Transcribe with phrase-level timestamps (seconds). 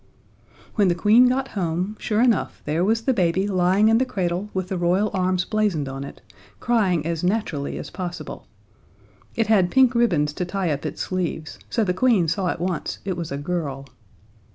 [0.73, 4.49] When the Queen got home, sure enough there was the baby lying in the cradle
[4.51, 6.23] with the Royal arms blazoned on it,
[6.59, 8.47] crying as naturally as possible.
[9.35, 12.97] It had pink ribbons to tie up its sleeves, so the Queen saw at once
[13.05, 13.85] it was a girl.